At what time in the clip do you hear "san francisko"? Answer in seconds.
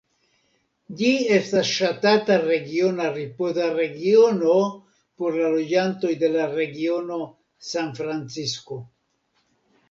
7.69-8.81